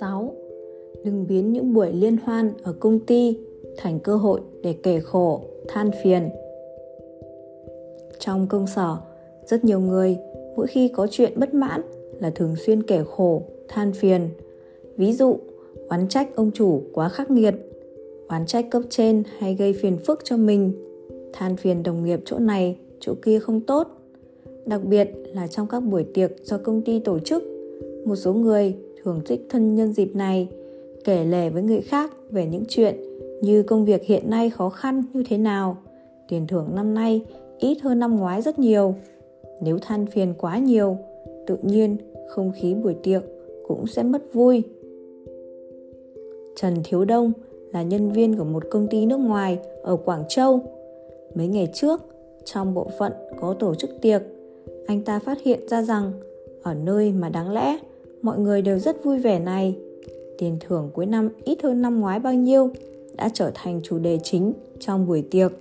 [0.00, 0.32] sáu
[1.04, 3.38] Đừng biến những buổi liên hoan ở công ty
[3.76, 6.28] thành cơ hội để kể khổ, than phiền.
[8.18, 8.96] Trong công sở,
[9.46, 10.18] rất nhiều người
[10.56, 11.80] mỗi khi có chuyện bất mãn
[12.20, 14.28] là thường xuyên kể khổ, than phiền.
[14.96, 15.36] Ví dụ,
[15.88, 17.54] oán trách ông chủ quá khắc nghiệt,
[18.28, 20.72] oán trách cấp trên hay gây phiền phức cho mình,
[21.32, 23.88] than phiền đồng nghiệp chỗ này, chỗ kia không tốt.
[24.66, 27.42] Đặc biệt là trong các buổi tiệc do công ty tổ chức,
[28.04, 30.48] một số người thường thích thân nhân dịp này
[31.04, 32.96] kể lể với người khác về những chuyện
[33.42, 35.76] như công việc hiện nay khó khăn như thế nào,
[36.28, 37.22] tiền thưởng năm nay
[37.58, 38.94] ít hơn năm ngoái rất nhiều.
[39.60, 40.96] Nếu than phiền quá nhiều,
[41.46, 41.96] tự nhiên
[42.28, 43.22] không khí buổi tiệc
[43.68, 44.62] cũng sẽ mất vui.
[46.56, 47.32] Trần Thiếu Đông
[47.72, 50.60] là nhân viên của một công ty nước ngoài ở Quảng Châu.
[51.34, 52.00] Mấy ngày trước,
[52.44, 54.22] trong bộ phận có tổ chức tiệc,
[54.86, 56.12] anh ta phát hiện ra rằng
[56.62, 57.78] ở nơi mà đáng lẽ
[58.22, 59.76] mọi người đều rất vui vẻ này,
[60.38, 62.70] tiền thưởng cuối năm ít hơn năm ngoái bao nhiêu
[63.16, 65.52] đã trở thành chủ đề chính trong buổi tiệc.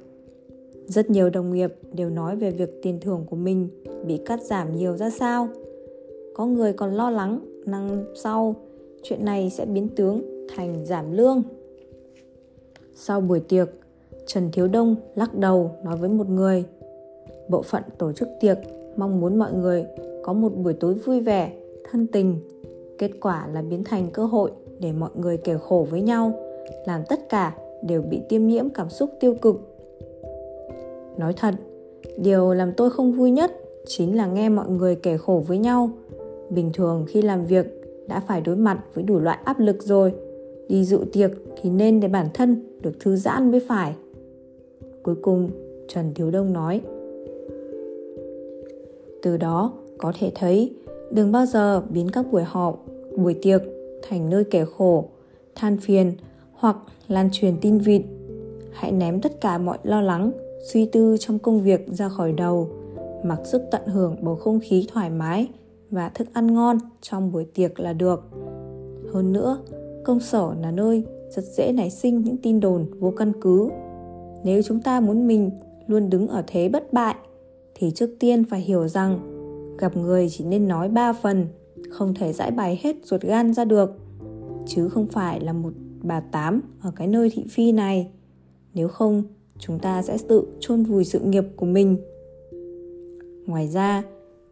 [0.88, 3.68] Rất nhiều đồng nghiệp đều nói về việc tiền thưởng của mình
[4.06, 5.48] bị cắt giảm nhiều ra sao.
[6.34, 8.56] Có người còn lo lắng năm sau
[9.04, 11.44] chuyện này sẽ biến tướng thành giảm lương.
[12.96, 13.70] Sau buổi tiệc,
[14.28, 16.64] Trần Thiếu Đông lắc đầu nói với một người
[17.50, 18.58] Bộ phận tổ chức tiệc
[18.96, 19.86] mong muốn mọi người
[20.24, 21.52] có một buổi tối vui vẻ,
[21.92, 22.38] thân tình.
[22.98, 26.34] Kết quả là biến thành cơ hội để mọi người kể khổ với nhau,
[26.86, 29.56] làm tất cả đều bị tiêm nhiễm cảm xúc tiêu cực.
[31.18, 31.56] Nói thật,
[32.18, 33.52] điều làm tôi không vui nhất
[33.88, 35.90] chính là nghe mọi người kể khổ với nhau.
[36.50, 37.66] Bình thường khi làm việc
[38.08, 40.14] đã phải đối mặt với đủ loại áp lực rồi,
[40.70, 43.96] đi dự tiệc thì nên để bản thân được thư giãn mới phải.
[45.04, 45.50] Cuối cùng,
[45.88, 46.82] Trần Thiếu Đông nói.
[49.24, 50.76] Từ đó có thể thấy
[51.12, 52.86] đừng bao giờ biến các buổi họp,
[53.18, 53.62] buổi tiệc
[54.10, 55.06] thành nơi kẻ khổ,
[55.56, 56.14] than phiền
[56.54, 58.02] hoặc lan truyền tin vịt.
[58.72, 60.32] Hãy ném tất cả mọi lo lắng,
[60.72, 62.70] suy tư trong công việc ra khỏi đầu,
[63.24, 65.48] mặc sức tận hưởng bầu không khí thoải mái
[65.92, 68.24] và thức ăn ngon trong buổi tiệc là được.
[69.14, 69.58] Hơn nữa,
[70.04, 73.70] công sở là nơi rất dễ nảy sinh những tin đồn vô căn cứ.
[74.44, 75.52] Nếu chúng ta muốn mình
[75.88, 77.16] luôn đứng ở thế bất bại
[77.84, 79.20] thì trước tiên phải hiểu rằng
[79.78, 81.48] gặp người chỉ nên nói ba phần,
[81.90, 83.92] không thể giải bày hết ruột gan ra được.
[84.68, 88.10] Chứ không phải là một bà tám ở cái nơi thị phi này.
[88.74, 89.24] Nếu không,
[89.60, 91.98] chúng ta sẽ tự chôn vùi sự nghiệp của mình.
[93.46, 94.04] Ngoài ra,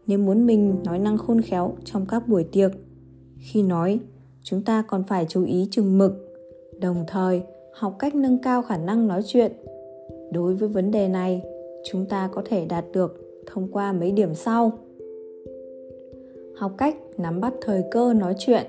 [0.06, 2.70] nếu muốn mình nói năng khôn khéo trong các buổi tiệc,
[3.38, 3.98] khi nói,
[4.42, 6.12] chúng ta còn phải chú ý chừng mực,
[6.80, 9.52] đồng thời học cách nâng cao khả năng nói chuyện.
[10.32, 11.42] Đối với vấn đề này,
[11.84, 14.72] chúng ta có thể đạt được thông qua mấy điểm sau.
[16.54, 18.66] Học cách nắm bắt thời cơ nói chuyện.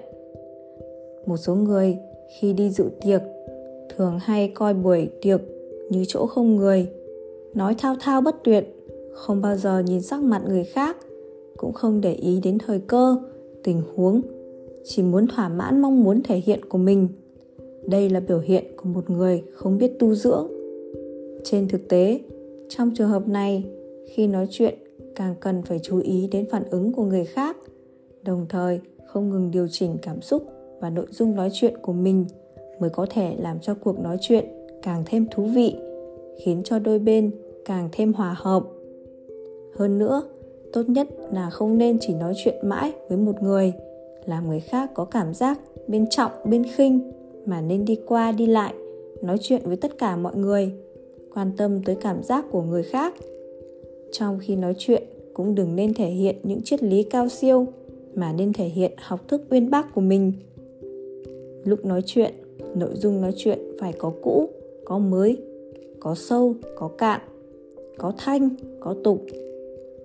[1.26, 1.98] Một số người
[2.40, 3.22] khi đi dự tiệc
[3.98, 5.42] thường hay coi buổi tiệc
[5.90, 6.88] như chỗ không người,
[7.54, 8.76] nói thao thao bất tuyệt,
[9.14, 10.98] không bao giờ nhìn sắc mặt người khác,
[11.58, 13.18] cũng không để ý đến thời cơ,
[13.64, 14.22] tình huống,
[14.84, 17.08] chỉ muốn thỏa mãn mong muốn thể hiện của mình.
[17.88, 20.48] Đây là biểu hiện của một người không biết tu dưỡng.
[21.44, 22.20] Trên thực tế,
[22.70, 23.64] trong trường hợp này
[24.08, 24.74] khi nói chuyện,
[25.16, 27.58] càng cần phải chú ý đến phản ứng của người khác,
[28.24, 30.44] đồng thời không ngừng điều chỉnh cảm xúc
[30.80, 32.26] và nội dung nói chuyện của mình
[32.80, 34.46] mới có thể làm cho cuộc nói chuyện
[34.82, 35.76] càng thêm thú vị,
[36.38, 37.32] khiến cho đôi bên
[37.66, 38.64] càng thêm hòa hợp.
[39.76, 40.24] Hơn nữa,
[40.74, 43.74] tốt nhất là không nên chỉ nói chuyện mãi với một người,
[44.26, 47.12] làm người khác có cảm giác bên trọng, bên khinh,
[47.46, 48.74] mà nên đi qua đi lại,
[49.22, 50.74] nói chuyện với tất cả mọi người,
[51.34, 53.14] quan tâm tới cảm giác của người khác
[54.14, 55.04] trong khi nói chuyện,
[55.34, 57.68] cũng đừng nên thể hiện những triết lý cao siêu,
[58.16, 60.34] mà nên thể hiện học thức uyên bác của mình.
[61.64, 62.34] Lúc nói chuyện,
[62.76, 64.50] nội dung nói chuyện phải có cũ,
[64.86, 65.38] có mới,
[66.00, 67.22] có sâu, có cạn,
[67.98, 69.26] có thanh, có tục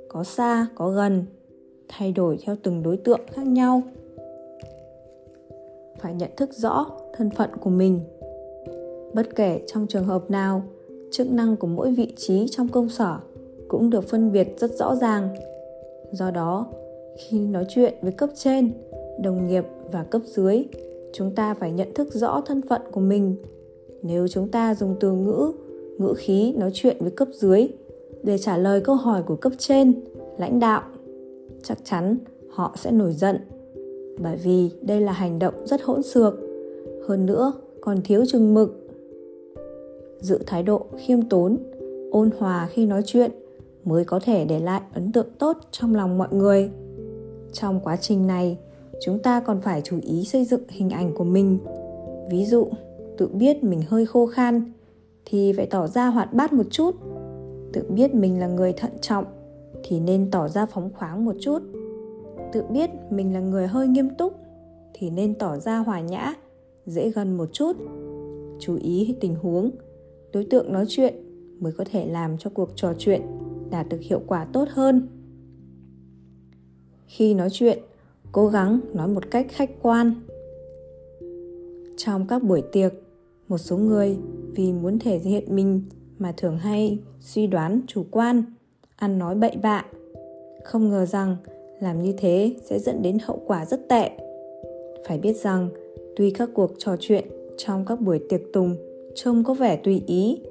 [0.09, 1.25] có xa, có gần,
[1.89, 3.83] thay đổi theo từng đối tượng khác nhau.
[5.99, 8.01] Phải nhận thức rõ thân phận của mình.
[9.15, 10.63] Bất kể trong trường hợp nào,
[11.11, 13.19] chức năng của mỗi vị trí trong công sở
[13.69, 15.29] cũng được phân biệt rất rõ ràng.
[16.13, 16.67] Do đó,
[17.17, 18.71] khi nói chuyện với cấp trên,
[19.23, 20.65] đồng nghiệp và cấp dưới,
[21.13, 23.37] chúng ta phải nhận thức rõ thân phận của mình.
[24.03, 25.53] Nếu chúng ta dùng từ ngữ
[25.99, 27.69] ngữ khí nói chuyện với cấp dưới
[28.23, 29.95] để trả lời câu hỏi của cấp trên,
[30.39, 30.83] lãnh đạo,
[31.63, 32.17] chắc chắn
[32.49, 33.37] họ sẽ nổi giận.
[34.23, 36.35] Bởi vì đây là hành động rất hỗn xược,
[37.09, 38.89] hơn nữa còn thiếu chừng mực.
[40.21, 41.59] Giữ thái độ khiêm tốn,
[42.11, 43.31] ôn hòa khi nói chuyện
[43.89, 46.71] mới có thể để lại ấn tượng tốt trong lòng mọi người.
[47.53, 48.59] Trong quá trình này,
[49.01, 51.59] chúng ta còn phải chú ý xây dựng hình ảnh của mình.
[52.31, 52.69] Ví dụ,
[53.19, 54.73] tự biết mình hơi khô khan
[55.25, 56.95] thì phải tỏ ra hoạt bát một chút.
[57.73, 59.25] Tự biết mình là người thận trọng
[59.85, 61.63] thì nên tỏ ra phóng khoáng một chút.
[62.53, 64.33] Tự biết mình là người hơi nghiêm túc
[64.95, 66.35] thì nên tỏ ra hòa nhã,
[66.87, 67.77] dễ gần một chút.
[68.61, 69.71] Chú ý tình huống,
[70.33, 71.15] đối tượng nói chuyện
[71.61, 73.23] mới có thể làm cho cuộc trò chuyện
[73.71, 75.09] đạt được hiệu quả tốt hơn.
[77.07, 77.79] Khi nói chuyện,
[78.33, 80.15] cố gắng nói một cách khách quan.
[81.97, 82.93] Trong các buổi tiệc,
[83.49, 84.17] một số người
[84.55, 85.83] vì muốn thể hiện mình
[86.19, 88.43] mà thường hay suy đoán chủ quan,
[88.97, 89.85] ăn nói bậy bạ.
[90.65, 91.37] Không ngờ rằng
[91.81, 94.11] làm như thế sẽ dẫn đến hậu quả rất tệ.
[95.07, 95.69] Phải biết rằng,
[96.17, 97.25] tuy các cuộc trò chuyện
[97.57, 98.77] trong các buổi tiệc tùng
[99.15, 100.43] trông có vẻ tùy ý,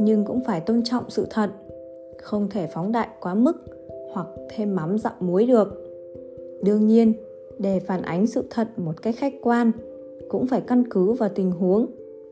[0.00, 1.50] nhưng cũng phải tôn trọng sự thật
[2.22, 3.56] không thể phóng đại quá mức
[4.12, 5.68] hoặc thêm mắm dặm muối được.
[6.62, 7.12] Đương nhiên,
[7.58, 9.72] để phản ánh sự thật một cách khách quan
[10.28, 11.86] cũng phải căn cứ vào tình huống,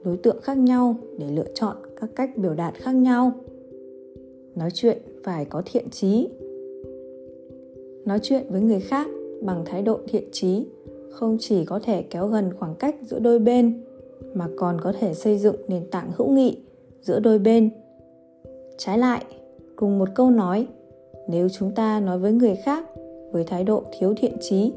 [0.04, 3.32] đối tượng khác nhau để lựa chọn các cách biểu đạt khác nhau.
[4.54, 6.28] Nói chuyện phải có thiện trí.
[8.04, 9.06] Nói chuyện với người khác
[9.42, 10.66] bằng thái độ thiện trí
[11.10, 13.82] không chỉ có thể kéo gần khoảng cách giữa đôi bên,
[14.34, 16.58] mà còn có thể xây dựng nền tảng hữu nghị
[17.02, 17.70] giữa đôi bên.
[18.78, 19.24] Trái lại
[19.76, 20.66] cùng một câu nói,
[21.28, 22.84] nếu chúng ta nói với người khác
[23.32, 24.72] với thái độ thiếu thiện trí,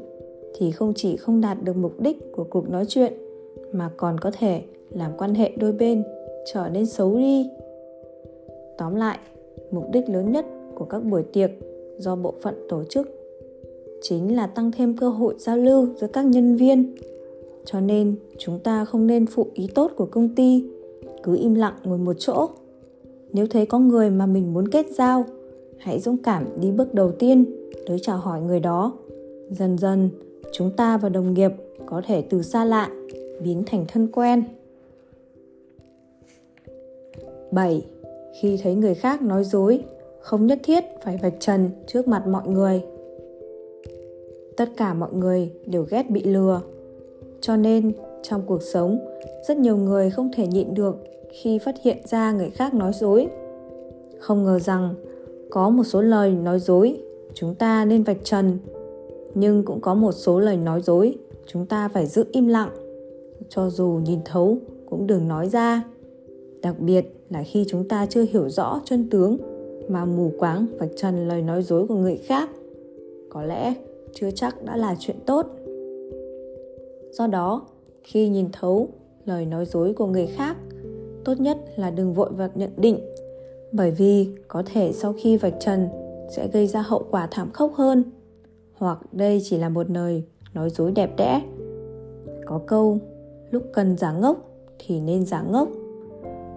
[0.54, 3.12] thì không chỉ không đạt được mục đích của cuộc nói chuyện,
[3.72, 6.02] mà còn có thể làm quan hệ đôi bên
[6.52, 7.50] trở nên xấu đi.
[8.78, 9.18] Tóm lại,
[9.70, 11.50] mục đích lớn nhất của các buổi tiệc
[11.98, 13.20] do bộ phận tổ chức
[14.02, 16.94] chính là tăng thêm cơ hội giao lưu giữa các nhân viên.
[17.64, 20.64] Cho nên chúng ta không nên phụ ý tốt của công ty,
[21.22, 22.48] cứ im lặng ngồi một chỗ
[23.32, 25.24] nếu thấy có người mà mình muốn kết giao
[25.78, 27.44] hãy dũng cảm đi bước đầu tiên
[27.86, 28.92] tới chào hỏi người đó
[29.50, 30.10] dần dần
[30.52, 31.50] chúng ta và đồng nghiệp
[31.86, 32.90] có thể từ xa lạ
[33.42, 34.44] biến thành thân quen
[37.50, 37.86] 7.
[38.40, 39.84] Khi thấy người khác nói dối,
[40.20, 42.82] không nhất thiết phải vạch trần trước mặt mọi người.
[44.56, 46.60] Tất cả mọi người đều ghét bị lừa.
[47.40, 47.92] Cho nên,
[48.22, 48.98] trong cuộc sống,
[49.48, 50.96] rất nhiều người không thể nhịn được
[51.32, 53.28] khi phát hiện ra người khác nói dối.
[54.18, 54.94] Không ngờ rằng
[55.50, 57.02] có một số lời nói dối
[57.34, 58.58] chúng ta nên vạch trần,
[59.34, 62.70] nhưng cũng có một số lời nói dối chúng ta phải giữ im lặng,
[63.48, 64.58] cho dù nhìn thấu
[64.90, 65.82] cũng đừng nói ra.
[66.62, 69.38] Đặc biệt là khi chúng ta chưa hiểu rõ chân tướng
[69.88, 72.50] mà mù quáng vạch trần lời nói dối của người khác
[73.30, 73.74] có lẽ
[74.12, 75.46] chưa chắc đã là chuyện tốt
[77.12, 77.66] do đó
[78.02, 78.88] khi nhìn thấu
[79.24, 80.56] lời nói dối của người khác
[81.24, 82.98] tốt nhất là đừng vội vàng nhận định,
[83.72, 85.88] bởi vì có thể sau khi vạch trần
[86.30, 88.04] sẽ gây ra hậu quả thảm khốc hơn.
[88.74, 90.24] Hoặc đây chỉ là một lời
[90.54, 91.42] nói dối đẹp đẽ.
[92.46, 92.98] Có câu,
[93.50, 95.68] lúc cần giả ngốc thì nên giả ngốc.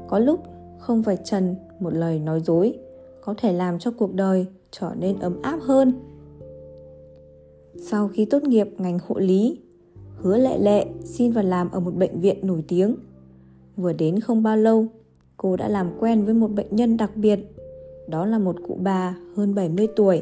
[0.10, 0.40] Có lúc
[0.80, 2.80] không vạch trần một lời nói dối
[3.22, 5.94] có thể làm cho cuộc đời trở nên ấm áp hơn.
[7.76, 9.62] Sau khi tốt nghiệp ngành hộ lý,
[10.18, 12.96] hứa lệ lệ xin vào làm ở một bệnh viện nổi tiếng
[13.78, 14.86] vừa đến không bao lâu,
[15.38, 17.40] cô đã làm quen với một bệnh nhân đặc biệt.
[18.08, 20.22] Đó là một cụ bà hơn 70 tuổi.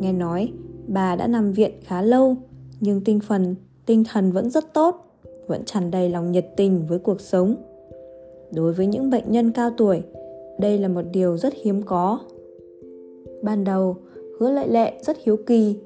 [0.00, 0.52] Nghe nói,
[0.86, 2.36] bà đã nằm viện khá lâu,
[2.80, 3.54] nhưng tinh thần
[3.86, 5.04] tinh thần vẫn rất tốt,
[5.46, 7.54] vẫn tràn đầy lòng nhiệt tình với cuộc sống.
[8.52, 10.02] Đối với những bệnh nhân cao tuổi,
[10.58, 12.18] đây là một điều rất hiếm có.
[13.42, 13.96] Ban đầu,
[14.40, 15.76] hứa lệ lệ rất hiếu kỳ.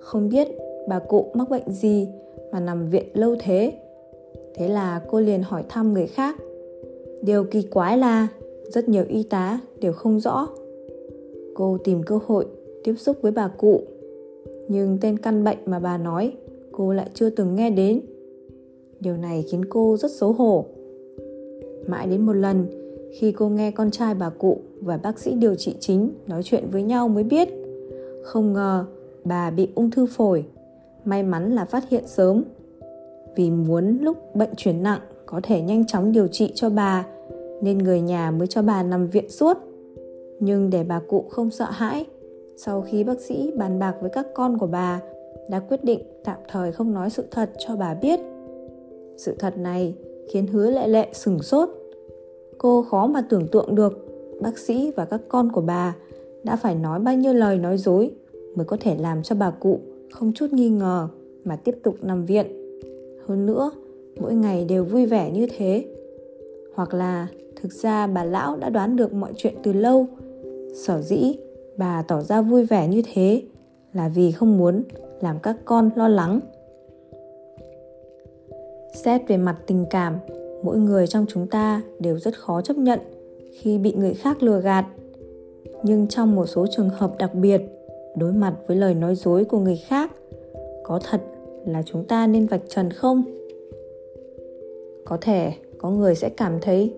[0.00, 0.48] Không biết
[0.88, 2.08] bà cụ mắc bệnh gì
[2.52, 3.72] mà nằm viện lâu thế
[4.54, 6.36] thế là cô liền hỏi thăm người khác
[7.22, 8.28] điều kỳ quái là
[8.68, 10.48] rất nhiều y tá đều không rõ
[11.54, 12.46] cô tìm cơ hội
[12.84, 13.82] tiếp xúc với bà cụ
[14.68, 16.32] nhưng tên căn bệnh mà bà nói
[16.72, 18.00] cô lại chưa từng nghe đến
[19.00, 20.64] điều này khiến cô rất xấu hổ
[21.86, 22.66] Mãi đến một lần,
[23.12, 26.64] khi cô nghe con trai bà cụ và bác sĩ điều trị chính nói chuyện
[26.70, 27.48] với nhau mới biết.
[28.22, 28.84] Không ngờ
[29.24, 30.44] bà bị ung thư phổi,
[31.04, 32.44] may mắn là phát hiện sớm.
[33.36, 37.06] Vì muốn lúc bệnh chuyển nặng có thể nhanh chóng điều trị cho bà,
[37.60, 39.56] nên người nhà mới cho bà nằm viện suốt.
[40.40, 42.06] Nhưng để bà cụ không sợ hãi,
[42.56, 45.00] sau khi bác sĩ bàn bạc với các con của bà,
[45.50, 48.20] đã quyết định tạm thời không nói sự thật cho bà biết.
[49.16, 49.94] Sự thật này
[50.30, 51.68] khiến hứa lệ lệ sừng sốt.
[52.58, 54.06] Cô khó mà tưởng tượng được
[54.40, 55.96] bác sĩ và các con của bà
[56.44, 58.10] đã phải nói bao nhiêu lời nói dối
[58.54, 59.80] mới có thể làm cho bà cụ
[60.12, 61.08] không chút nghi ngờ
[61.44, 62.61] mà tiếp tục nằm viện.
[63.26, 63.70] Hơn nữa,
[64.20, 65.84] mỗi ngày đều vui vẻ như thế.
[66.74, 67.26] Hoặc là
[67.62, 70.06] thực ra bà lão đã đoán được mọi chuyện từ lâu,
[70.74, 71.34] sở dĩ
[71.76, 73.42] bà tỏ ra vui vẻ như thế
[73.92, 74.82] là vì không muốn
[75.20, 76.40] làm các con lo lắng.
[78.94, 80.18] Xét về mặt tình cảm
[80.62, 83.00] mỗi người trong chúng ta đều rất khó chấp nhận
[83.60, 84.86] khi bị người khác lừa gạt.
[85.84, 87.62] Nhưng trong một số trường hợp đặc biệt
[88.16, 90.10] đối mặt với lời nói dối của người khác
[90.82, 91.20] có thật
[91.66, 93.22] là chúng ta nên vạch trần không?
[95.04, 96.94] Có thể có người sẽ cảm thấy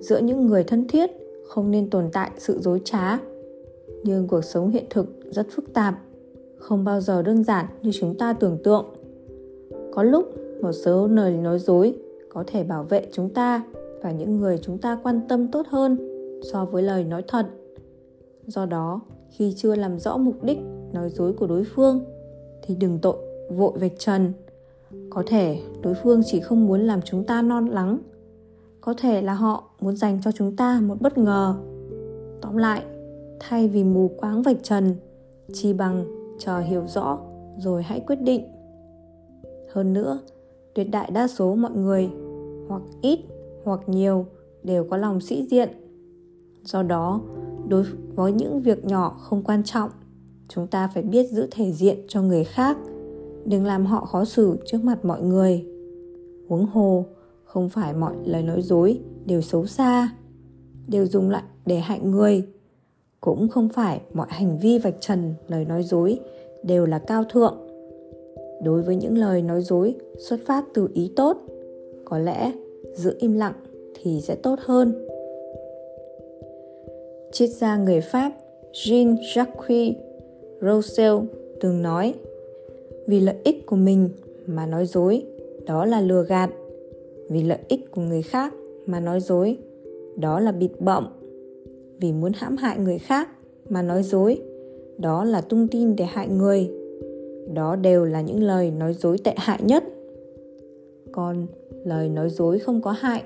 [0.00, 1.10] giữa những người thân thiết
[1.46, 3.18] không nên tồn tại sự dối trá,
[4.04, 5.94] nhưng cuộc sống hiện thực rất phức tạp,
[6.56, 8.86] không bao giờ đơn giản như chúng ta tưởng tượng.
[9.92, 11.94] Có lúc một số lời nói dối
[12.28, 13.64] có thể bảo vệ chúng ta
[14.02, 15.96] và những người chúng ta quan tâm tốt hơn
[16.52, 17.46] so với lời nói thật.
[18.46, 20.58] Do đó, khi chưa làm rõ mục đích
[20.92, 22.04] nói dối của đối phương,
[22.62, 24.32] thì đừng tội vội vạch trần.
[25.10, 27.98] Có thể đối phương chỉ không muốn làm chúng ta non lắng.
[28.80, 31.54] Có thể là họ muốn dành cho chúng ta một bất ngờ.
[32.40, 32.82] Tóm lại,
[33.40, 34.94] thay vì mù quáng vạch trần
[35.52, 36.04] chỉ bằng
[36.38, 37.18] chờ hiểu rõ
[37.58, 38.44] rồi hãy quyết định.
[39.72, 40.18] Hơn nữa,
[40.74, 42.10] tuyệt đại đa số mọi người,
[42.68, 43.20] hoặc ít
[43.64, 44.26] hoặc nhiều,
[44.62, 45.68] đều có lòng sĩ diện.
[46.64, 47.20] Do đó,
[47.68, 49.90] đối với những việc nhỏ không quan trọng,
[50.48, 52.76] chúng ta phải biết giữ thể diện cho người khác
[53.48, 55.66] đừng làm họ khó xử trước mặt mọi người.
[56.48, 57.04] Huống hồ,
[57.44, 60.08] không phải mọi lời nói dối đều xấu xa,
[60.88, 62.42] đều dùng lại để hại người.
[63.20, 66.18] Cũng không phải mọi hành vi vạch trần lời nói dối
[66.62, 67.56] đều là cao thượng.
[68.62, 71.36] Đối với những lời nói dối xuất phát từ ý tốt,
[72.04, 72.52] có lẽ
[72.94, 73.54] giữ im lặng
[73.94, 75.08] thì sẽ tốt hơn.
[77.32, 78.32] Triết gia người pháp
[78.72, 79.92] Jean-Jacques
[80.60, 81.24] Rousseau
[81.60, 82.14] từng nói
[83.08, 84.08] vì lợi ích của mình
[84.46, 85.22] mà nói dối.
[85.66, 86.50] Đó là lừa gạt.
[87.28, 88.54] Vì lợi ích của người khác
[88.86, 89.56] mà nói dối.
[90.16, 91.06] Đó là bịt bậm
[92.00, 93.28] vì muốn hãm hại người khác
[93.68, 94.42] mà nói dối.
[94.98, 96.70] Đó là tung tin để hại người.
[97.54, 99.84] Đó đều là những lời nói dối tệ hại nhất.
[101.12, 101.46] Còn
[101.84, 103.22] lời nói dối không có hại,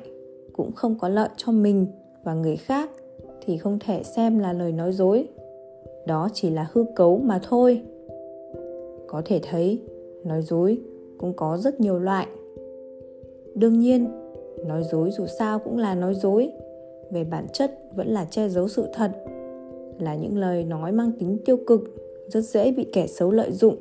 [0.52, 1.86] cũng không có lợi cho mình
[2.24, 2.90] và người khác
[3.44, 5.28] thì không thể xem là lời nói dối.
[6.06, 7.82] Đó chỉ là hư cấu mà thôi
[9.12, 9.78] có thể thấy,
[10.25, 10.78] nói dối
[11.19, 12.26] cũng có rất nhiều loại.
[13.54, 14.09] Đương nhiên,
[14.66, 16.50] nói dối dù sao cũng là nói dối,
[17.11, 19.11] về bản chất vẫn là che giấu sự thật,
[19.99, 21.81] là những lời nói mang tính tiêu cực,
[22.28, 23.76] rất dễ bị kẻ xấu lợi dụng,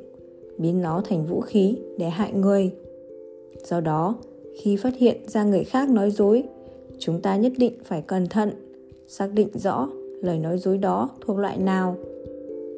[0.58, 2.70] biến nó thành vũ khí để hại người.
[3.64, 4.14] Do đó,
[4.56, 6.42] khi phát hiện ra người khác nói dối,
[6.98, 8.50] chúng ta nhất định phải cẩn thận,
[9.08, 9.88] xác định rõ
[10.22, 11.96] lời nói dối đó thuộc loại nào.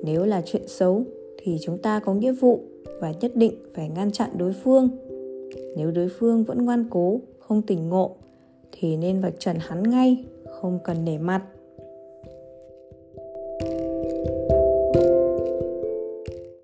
[0.02, 1.04] Nếu là chuyện xấu
[1.44, 2.60] thì chúng ta có nghĩa vụ
[3.00, 4.88] và nhất định phải ngăn chặn đối phương.
[5.76, 8.16] Nếu đối phương vẫn ngoan cố, không tỉnh ngộ,
[8.72, 10.24] thì nên vạch trần hắn ngay,
[10.60, 11.42] không cần để mặt.